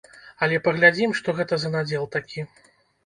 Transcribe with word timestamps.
Але 0.45 0.59
паглядзім, 0.67 1.13
што 1.21 1.35
гэта 1.41 1.59
за 1.65 1.73
надзел 1.77 2.11
такі. 2.17 2.47